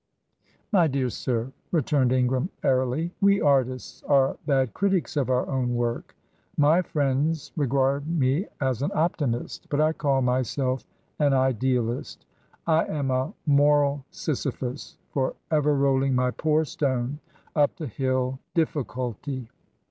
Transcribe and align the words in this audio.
"My 0.71 0.87
dear 0.87 1.11
sir," 1.11 1.51
returned 1.71 2.11
Ingram, 2.11 2.49
airily, 2.63 3.13
"we 3.21 3.39
artists 3.39 4.01
are 4.07 4.35
bad 4.47 4.73
critics 4.73 5.15
of 5.15 5.29
our 5.29 5.47
own 5.47 5.75
work. 5.75 6.15
My 6.57 6.81
friends 6.81 7.51
regard 7.55 8.07
me 8.07 8.47
as 8.59 8.81
an 8.81 8.89
optimist, 8.95 9.69
but 9.69 9.79
I 9.79 9.93
call 9.93 10.23
myself 10.23 10.87
an 11.19 11.33
Idealist. 11.33 12.25
I 12.65 12.85
am 12.85 13.11
a 13.11 13.31
moral 13.45 14.03
Sisyphus, 14.09 14.97
for 15.11 15.35
ever 15.51 15.75
rolling 15.75 16.15
my 16.15 16.31
poor 16.31 16.65
stone 16.65 17.19
up 17.55 17.75
the 17.75 17.85
hill 17.85 18.39
difficulty." 18.55 19.49